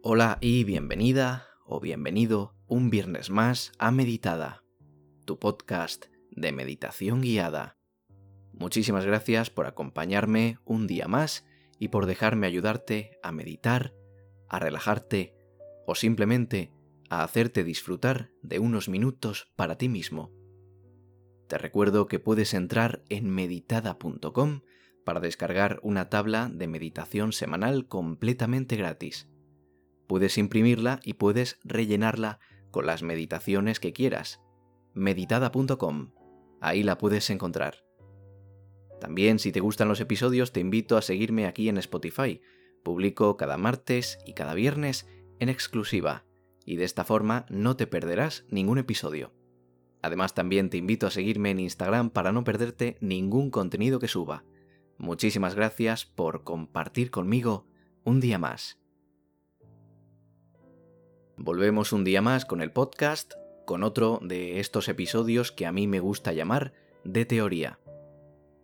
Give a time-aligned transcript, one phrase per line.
[0.00, 4.62] Hola y bienvenida o bienvenido un viernes más a Meditada,
[5.24, 7.78] tu podcast de meditación guiada.
[8.52, 11.44] Muchísimas gracias por acompañarme un día más
[11.80, 13.92] y por dejarme ayudarte a meditar,
[14.48, 15.34] a relajarte
[15.84, 16.72] o simplemente
[17.10, 20.30] a hacerte disfrutar de unos minutos para ti mismo.
[21.48, 24.60] Te recuerdo que puedes entrar en meditada.com
[25.04, 29.28] para descargar una tabla de meditación semanal completamente gratis
[30.08, 32.40] Puedes imprimirla y puedes rellenarla
[32.72, 34.40] con las meditaciones que quieras.
[34.94, 36.10] meditada.com.
[36.60, 37.84] Ahí la puedes encontrar.
[39.00, 42.40] También si te gustan los episodios te invito a seguirme aquí en Spotify.
[42.82, 45.06] Publico cada martes y cada viernes
[45.38, 46.24] en exclusiva
[46.68, 49.32] y de esta forma no te perderás ningún episodio.
[50.02, 54.44] Además también te invito a seguirme en Instagram para no perderte ningún contenido que suba.
[54.98, 57.66] Muchísimas gracias por compartir conmigo
[58.04, 58.78] un día más.
[61.40, 65.86] Volvemos un día más con el podcast, con otro de estos episodios que a mí
[65.86, 66.72] me gusta llamar
[67.04, 67.78] de teoría.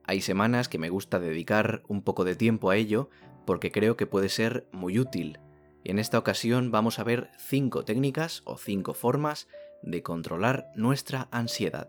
[0.03, 3.11] Hay semanas que me gusta dedicar un poco de tiempo a ello
[3.47, 5.39] porque creo que puede ser muy útil.
[5.85, 9.47] En esta ocasión vamos a ver cinco técnicas o cinco formas
[9.85, 11.89] de controlar nuestra ansiedad.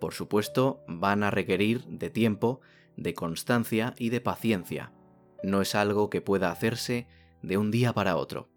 [0.00, 2.62] Por supuesto, van a requerir de tiempo,
[2.96, 4.92] de constancia y de paciencia.
[5.42, 7.08] No es algo que pueda hacerse
[7.42, 8.55] de un día para otro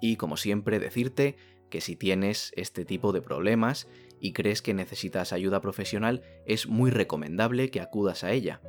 [0.00, 1.36] y como siempre decirte
[1.70, 3.88] que si tienes este tipo de problemas
[4.20, 8.60] y crees que necesitas ayuda profesional, es muy recomendable que acudas a ella.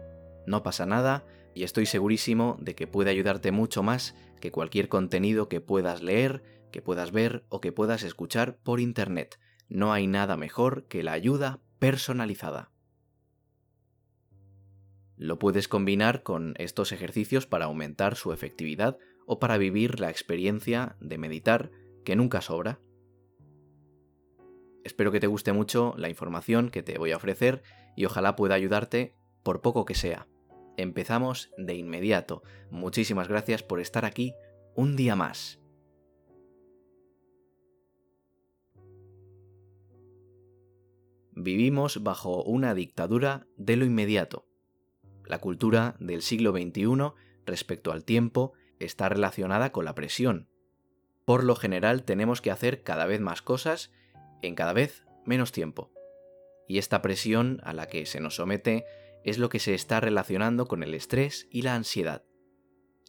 [0.45, 5.49] No pasa nada y estoy segurísimo de que puede ayudarte mucho más que cualquier contenido
[5.49, 9.39] que puedas leer, que puedas ver o que puedas escuchar por Internet.
[9.67, 12.71] No hay nada mejor que la ayuda personalizada.
[15.17, 18.97] Lo puedes combinar con estos ejercicios para aumentar su efectividad
[19.31, 21.71] o para vivir la experiencia de meditar
[22.03, 22.81] que nunca sobra.
[24.83, 27.63] Espero que te guste mucho la información que te voy a ofrecer
[27.95, 30.27] y ojalá pueda ayudarte por poco que sea.
[30.75, 32.43] Empezamos de inmediato.
[32.71, 34.33] Muchísimas gracias por estar aquí
[34.75, 35.61] un día más.
[41.31, 44.45] Vivimos bajo una dictadura de lo inmediato.
[45.25, 47.13] La cultura del siglo XXI
[47.45, 48.51] respecto al tiempo
[48.85, 50.49] está relacionada con la presión.
[51.25, 53.91] Por lo general tenemos que hacer cada vez más cosas
[54.41, 55.91] en cada vez menos tiempo.
[56.67, 58.85] Y esta presión a la que se nos somete
[59.23, 62.23] es lo que se está relacionando con el estrés y la ansiedad.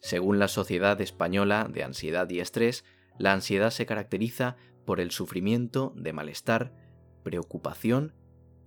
[0.01, 2.83] Según la Sociedad Española de Ansiedad y Estrés,
[3.17, 6.73] la ansiedad se caracteriza por el sufrimiento de malestar,
[7.23, 8.13] preocupación,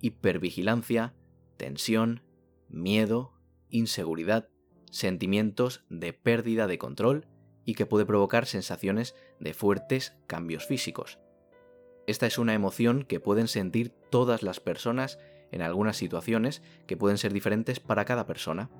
[0.00, 1.14] hipervigilancia,
[1.56, 2.22] tensión,
[2.68, 3.34] miedo,
[3.68, 4.48] inseguridad,
[4.96, 7.26] sentimientos de pérdida de control
[7.64, 11.18] y que puede provocar sensaciones de fuertes cambios físicos.
[12.06, 15.18] Esta es una emoción que pueden sentir todas las personas
[15.50, 18.70] en algunas situaciones que pueden ser diferentes para cada persona.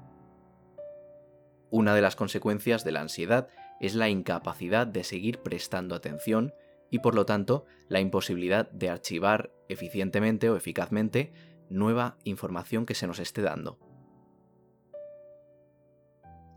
[1.70, 3.48] Una de las consecuencias de la ansiedad
[3.80, 6.54] es la incapacidad de seguir prestando atención
[6.90, 11.32] y por lo tanto la imposibilidad de archivar eficientemente o eficazmente
[11.68, 13.85] nueva información que se nos esté dando.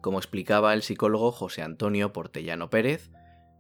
[0.02, 3.12] Como explicaba el psicólogo José Antonio Portellano Pérez,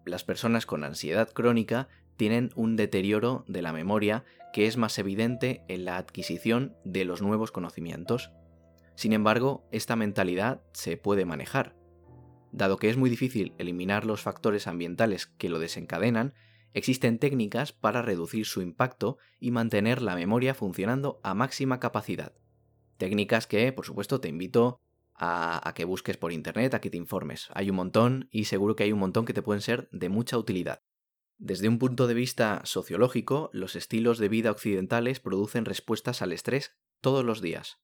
[0.05, 4.23] las personas con ansiedad crónica tienen un deterioro de la memoria
[4.53, 8.31] que es más evidente en la adquisición de los nuevos conocimientos.
[8.95, 11.75] Sin embargo, esta mentalidad se puede manejar.
[12.51, 16.33] Dado que es muy difícil eliminar los factores ambientales que lo desencadenan,
[16.73, 22.33] existen técnicas para reducir su impacto y mantener la memoria funcionando a máxima capacidad.
[22.97, 24.81] Técnicas que, por supuesto, te invito
[25.19, 27.49] a, que busques por internet, a que te informes.
[27.53, 30.37] Hay un montón y seguro que hay un montón que te pueden ser de mucha
[30.37, 30.81] utilidad.
[31.37, 36.77] Desde un punto de vista sociológico, los estilos de vida occidentales producen respuestas al estrés
[37.01, 37.79] todos los días.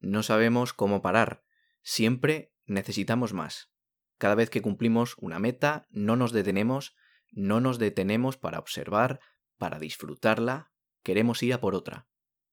[0.00, 1.44] No sabemos cómo parar.
[1.82, 3.70] Siempre necesitamos más.
[4.18, 6.94] Cada vez que cumplimos una meta, no nos detenemos,
[7.30, 9.20] no nos detenemos para observar,
[9.58, 10.72] para disfrutarla,
[11.02, 12.06] queremos ir a por otra.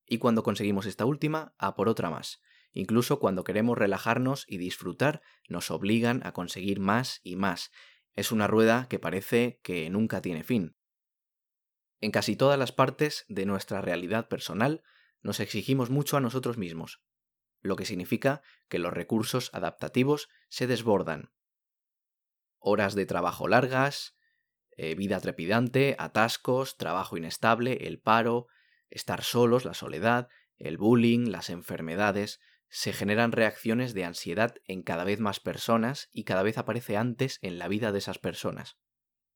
[0.05, 2.41] Y cuando conseguimos esta última, a por otra más.
[2.73, 7.71] Incluso cuando queremos relajarnos y disfrutar, nos obligan a conseguir más y más.
[8.13, 10.75] Es una rueda que parece que nunca tiene fin.
[11.99, 14.83] En casi todas las partes de nuestra realidad personal
[15.21, 17.03] nos exigimos mucho a nosotros mismos,
[17.61, 21.31] lo que significa que los recursos adaptativos se desbordan.
[22.57, 24.15] Horas de trabajo largas,
[24.77, 28.47] eh, vida trepidante, atascos, trabajo inestable, el paro,
[28.89, 30.27] estar solos, la soledad,
[30.57, 32.39] el bullying, las enfermedades,
[32.73, 37.37] se generan reacciones de ansiedad en cada vez más personas y cada vez aparece antes
[37.41, 38.77] en la vida de esas personas.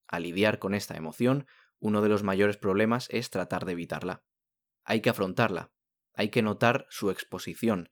[0.07, 1.45] Al lidiar con esta emoción,
[1.79, 4.23] uno de los mayores problemas es tratar de evitarla.
[4.85, 5.73] Hay que afrontarla,
[6.13, 7.91] hay que notar su exposición,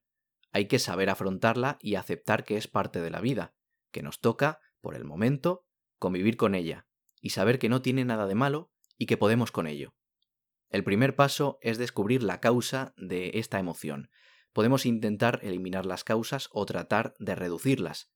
[0.54, 3.54] hay que saber afrontarla y aceptar que es parte de la vida,
[3.92, 5.68] que nos toca, por el momento,
[6.00, 6.88] convivir con ella,
[7.20, 9.94] y saber que no tiene nada de malo y que podemos con ello.
[10.70, 14.10] El primer paso es descubrir la causa de esta emoción.
[14.54, 18.12] Podemos intentar eliminar las causas o tratar de reducirlas.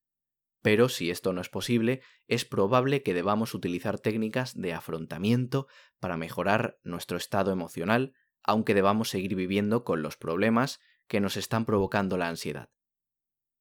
[0.62, 5.68] Pero si esto no es posible, es probable que debamos utilizar técnicas de afrontamiento
[6.00, 8.14] para mejorar nuestro estado emocional,
[8.44, 12.70] aunque debamos seguir viviendo con los problemas que nos están provocando la ansiedad.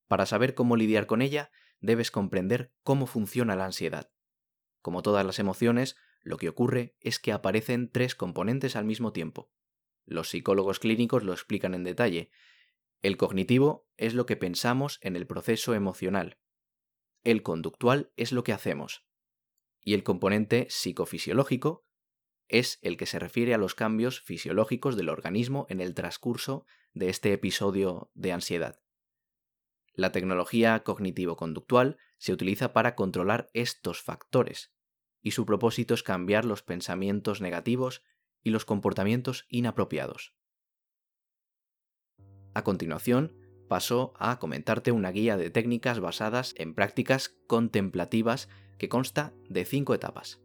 [0.09, 1.51] Para saber cómo lidiar con ella,
[1.81, 4.11] debes comprender cómo funciona la ansiedad.
[4.81, 9.51] Como todas las emociones, lo que ocurre es que aparecen tres componentes al mismo tiempo.
[10.05, 12.31] Los psicólogos clínicos lo explican en detalle.
[13.03, 16.39] El cognitivo es lo que pensamos en el proceso emocional.
[17.25, 19.07] El conductual es lo que hacemos.
[19.83, 21.87] Y el componente psicofisiológico
[22.49, 27.09] es el que se refiere a los cambios fisiológicos del organismo en el transcurso de
[27.09, 28.81] este episodio de ansiedad.
[29.93, 34.73] La tecnología cognitivo-conductual se utiliza para controlar estos factores
[35.23, 38.03] y su propósito es cambiar los pensamientos negativos
[38.43, 40.35] y los comportamientos inapropiados.
[42.57, 43.35] A continuación,
[43.69, 48.49] paso a comentarte una guía de técnicas basadas en prácticas contemplativas
[48.79, 50.41] que consta de cinco etapas.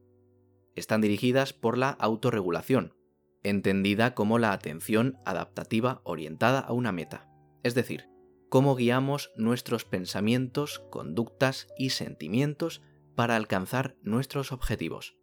[0.75, 2.97] Están dirigidas por la autorregulación,
[3.43, 7.29] entendida como la atención adaptativa orientada a una meta,
[7.63, 8.09] es decir,
[8.49, 12.81] cómo guiamos nuestros pensamientos, conductas y sentimientos
[13.15, 15.15] para alcanzar nuestros objetivos.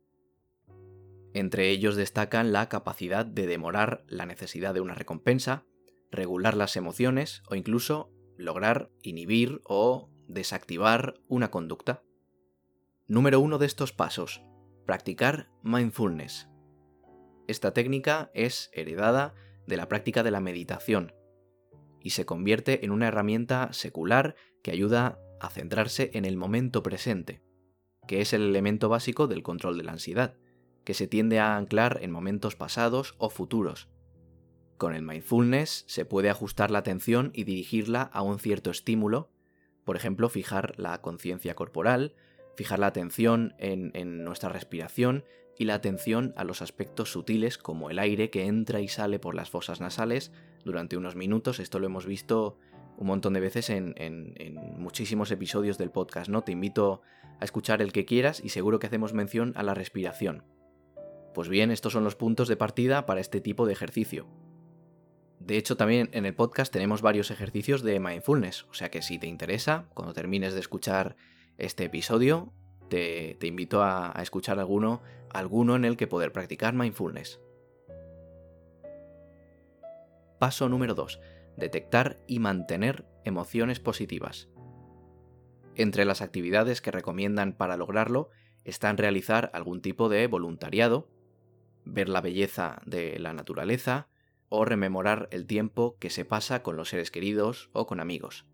[1.35, 5.67] Entre ellos destacan la capacidad de demorar la necesidad de una recompensa,
[6.11, 12.03] regular las emociones o incluso lograr inhibir o desactivar una conducta.
[13.07, 14.43] Número uno de estos pasos.
[14.87, 16.49] Practicar mindfulness.
[17.47, 19.35] Esta técnica es heredada
[19.67, 21.15] de la práctica de la meditación
[22.01, 27.43] y se convierte en una herramienta secular que ayuda a centrarse en el momento presente
[28.09, 30.35] que es el elemento básico del control de la ansiedad,
[30.83, 33.89] que se tiende a anclar en momentos pasados o futuros.
[34.79, 39.29] Con el mindfulness se puede ajustar la atención y dirigirla a un cierto estímulo,
[39.85, 42.15] por ejemplo, fijar la conciencia corporal,
[42.57, 45.25] fijar la atención en, en, nuestra respiración
[45.59, 49.35] y la atención a los aspectos sutiles como el aire que entra y sale por
[49.35, 50.31] las fosas nasales
[50.65, 51.59] durante unos minutos.
[51.59, 52.57] Esto lo hemos visto
[52.99, 53.95] un montón de veces en,
[54.77, 56.43] muchísimos episodios del podcast, ¿no?
[56.43, 57.03] Te invito
[57.41, 60.45] a escuchar el que quieras y seguro que hacemos mención a la respiración.
[61.35, 64.27] Pues bien, estos son los puntos de partida para este tipo de ejercicio.
[65.41, 69.19] De hecho, también en el podcast tenemos varios ejercicios de mindfulness, o sea que si
[69.19, 71.17] te interesa, cuando termines de escuchar
[71.57, 72.53] este episodio,
[72.89, 77.41] te, invito a, a escuchar alguno, alguno en el que poder practicar mindfulness.
[80.39, 81.21] Paso número 2
[81.59, 84.49] detectar y mantener emociones positivas.
[85.75, 88.31] Entre las actividades que recomiendan para lograrlo
[88.65, 91.11] están realizar algún tipo de voluntariado,
[91.85, 94.09] ver la belleza de la naturaleza
[94.49, 98.47] o rememorar el tiempo que se pasa con los seres queridos o con amigos.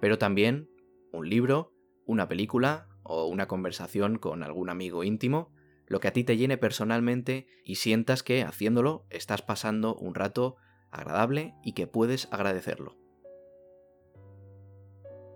[0.00, 0.68] Pero también
[1.12, 1.72] un libro,
[2.04, 5.52] una película o una conversación con algún amigo íntimo,
[5.86, 10.56] lo que a ti te llene personalmente y sientas que haciéndolo estás pasando un rato
[10.90, 12.96] agradable y que puedes agradecerlo.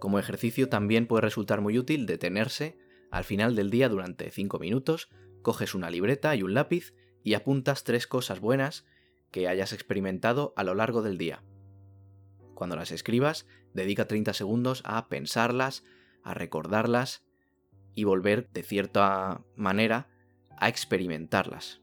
[0.01, 2.79] Como ejercicio también puede resultar muy útil detenerse
[3.11, 5.09] al final del día durante 5 minutos,
[5.43, 8.87] coges una libreta y un lápiz y apuntas tres cosas buenas
[9.31, 11.43] que hayas experimentado a lo largo del día.
[12.55, 15.85] Cuando las escribas, dedica 30 segundos a pensarlas,
[16.23, 17.25] a recordarlas
[17.95, 20.09] y volver de cierta manera
[20.57, 21.81] a experimentarlas.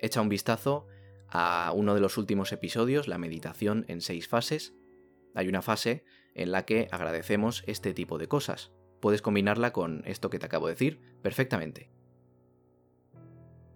[0.00, 0.86] Echa un vistazo
[1.28, 4.74] a uno de los últimos episodios, la meditación en seis fases.
[5.34, 8.72] Hay una fase en la que agradecemos este tipo de cosas.
[9.00, 11.90] Puedes combinarla con esto que te acabo de decir perfectamente.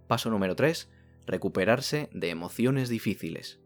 [0.06, 0.90] Paso número 3.
[1.28, 3.61] Recuperarse de emociones difíciles.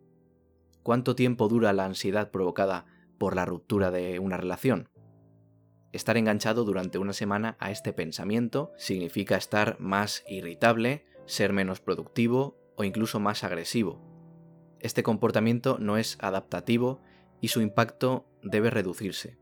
[0.83, 2.87] ¿Cuánto tiempo dura la ansiedad provocada
[3.19, 4.89] por la ruptura de una relación?
[5.93, 12.59] Estar enganchado durante una semana a este pensamiento significa estar más irritable, ser menos productivo
[12.75, 14.03] o incluso más agresivo.
[14.81, 17.01] Este comportamiento no es adaptativo
[17.41, 19.39] y su impacto debe reducirse.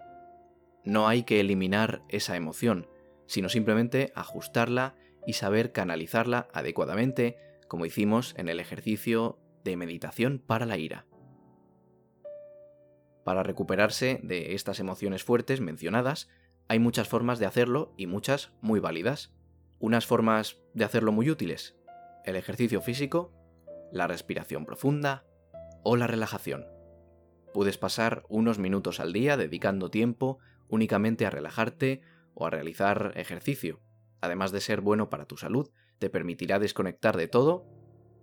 [0.85, 2.87] No hay que eliminar esa emoción,
[3.25, 4.95] sino simplemente ajustarla
[5.27, 7.39] y saber canalizarla adecuadamente,
[7.71, 11.07] como hicimos en el ejercicio de meditación para la ira.
[13.25, 16.29] Para recuperarse de estas emociones fuertes mencionadas,
[16.67, 19.33] hay muchas formas de hacerlo y muchas muy válidas.
[19.79, 21.77] Unas formas de hacerlo muy útiles,
[22.25, 23.33] el ejercicio físico,
[23.93, 25.25] la respiración profunda
[25.85, 26.67] o la relajación.
[27.55, 32.03] Puedes pasar unos minutos al día dedicando tiempo únicamente a relajarte
[32.35, 33.81] o a realizar ejercicio.
[34.21, 35.71] Además de ser bueno para tu salud,
[36.01, 37.67] te permitirá desconectar de todo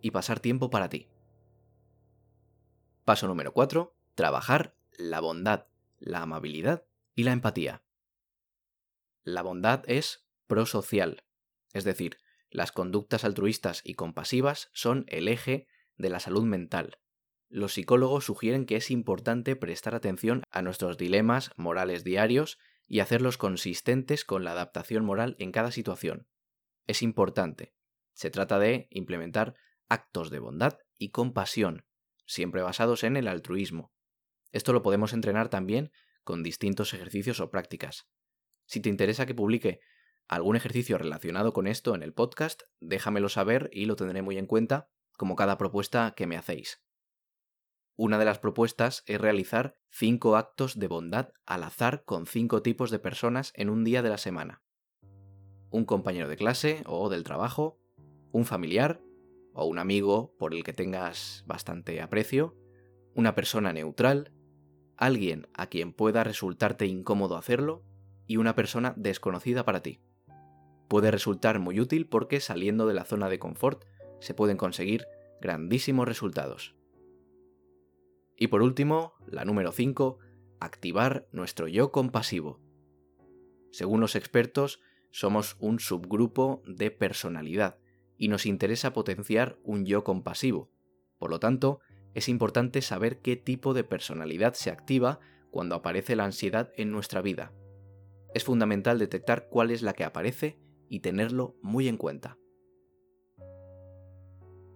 [0.02, 1.08] y pasar tiempo para ti.
[3.06, 3.96] Paso número 4.
[4.16, 5.68] Trabajar la bondad,
[6.00, 7.84] la amabilidad y la empatía.
[9.24, 11.24] La bondad es prosocial,
[11.72, 12.18] es decir,
[12.50, 15.68] las conductas altruistas y compasivas son el eje
[15.98, 16.98] de la salud mental.
[17.48, 22.58] Los psicólogos sugieren que es importante prestar atención a nuestros dilemas morales diarios
[22.88, 26.28] y hacerlos consistentes con la adaptación moral en cada situación.
[26.88, 27.74] Es importante.
[28.13, 29.56] Se trata de implementar
[29.89, 31.86] actos de bondad y compasión,
[32.25, 33.94] siempre basados en el altruismo.
[34.51, 35.91] Esto lo podemos entrenar también
[36.24, 38.08] con distintos ejercicios o prácticas.
[38.65, 39.82] Si te interesa que publique
[40.27, 44.46] algún ejercicio relacionado con esto en el podcast, déjamelo saber y lo tendré muy en
[44.46, 46.82] cuenta, como cada propuesta que me hacéis.
[47.96, 52.91] Una de las propuestas es realizar cinco actos de bondad al azar con cinco tipos
[52.91, 54.63] de personas en un día de la semana.
[55.70, 57.78] Un compañero de clase o del trabajo,
[58.32, 59.02] un familiar
[59.54, 62.56] o un amigo por el que tengas bastante aprecio,
[63.16, 64.32] una persona neutral,
[64.96, 67.84] alguien a quien pueda resultarte incómodo hacerlo
[68.28, 70.00] y una persona desconocida para ti
[70.88, 73.84] puede resultar muy útil porque saliendo de la zona de confort
[74.20, 75.06] se pueden conseguir
[75.42, 76.76] grandísimos resultados.
[78.38, 80.20] Y por último, la número 5,
[80.60, 82.60] activar nuestro yo compasivo.
[83.72, 84.80] Según los expertos,
[85.18, 87.80] somos un subgrupo de personalidad
[88.20, 90.70] y nos interesa potenciar un yo compasivo.
[91.18, 91.80] Por lo tanto,
[92.14, 95.20] es importante saber qué tipo de personalidad se activa
[95.50, 97.52] cuando aparece la ansiedad en nuestra vida.
[98.36, 102.38] Es fundamental detectar cuál es la que aparece y tenerlo muy en cuenta.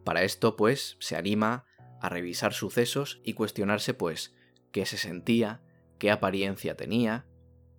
[0.04, 1.66] Para esto, pues, se anima
[2.02, 4.34] a revisar sucesos y cuestionarse, pues,
[4.72, 5.62] qué se sentía,
[6.00, 7.28] qué apariencia tenía,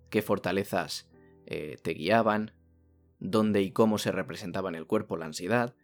[0.09, 1.12] qué fortalezas
[1.53, 2.51] eh, te guiaban,
[3.19, 5.75] dónde y cómo se representaba en el cuerpo la ansiedad,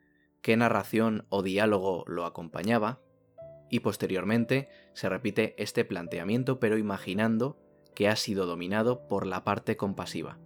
[0.41, 3.01] qué narración o diálogo lo acompañaba,
[3.69, 7.59] y posteriormente se repite este planteamiento pero imaginando
[7.93, 10.39] que ha sido dominado por la parte compasiva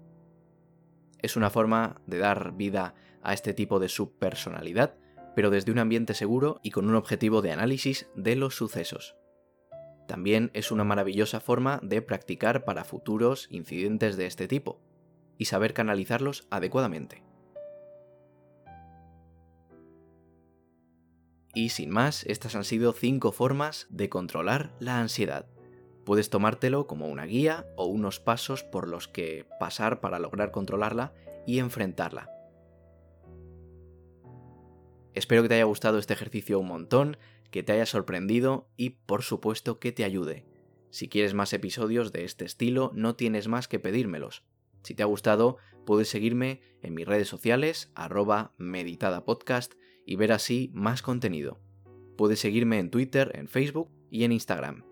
[1.24, 4.96] es una forma de dar vida a este tipo de subpersonalidad,
[5.36, 9.16] pero desde un ambiente seguro y con un objetivo de análisis de los sucesos.
[10.06, 14.82] También es una maravillosa forma de practicar para futuros incidentes de este tipo
[15.38, 17.24] y saber canalizarlos adecuadamente.
[21.54, 25.46] Y sin más, estas han sido 5 formas de controlar la ansiedad.
[26.04, 31.14] Puedes tomártelo como una guía o unos pasos por los que pasar para lograr controlarla
[31.46, 32.30] y enfrentarla.
[35.14, 37.18] Espero que te haya gustado este ejercicio un montón,
[37.52, 40.46] que te haya sorprendido y por supuesto que te ayude.
[40.90, 44.44] Si quieres más episodios de este estilo, no tienes más que pedírmelos.
[44.84, 49.74] Si te ha gustado, puedes seguirme en mis redes sociales, arroba meditadapodcast,
[50.06, 51.62] y ver así más contenido.
[52.18, 54.86] Puedes seguirme en Twitter, en Facebook y en Instagram.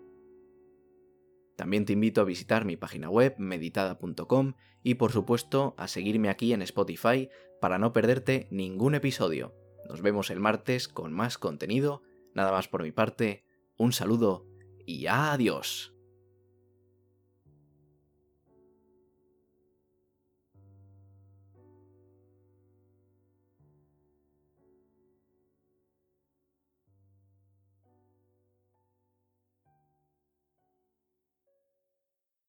[1.56, 6.52] También te invito a visitar mi página web meditada.com y por supuesto a seguirme aquí
[6.52, 7.28] en Spotify
[7.60, 9.54] para no perderte ningún episodio.
[9.88, 12.02] Nos vemos el martes con más contenido.
[12.34, 13.44] Nada más por mi parte,
[13.76, 14.46] un saludo
[14.86, 15.91] y adiós.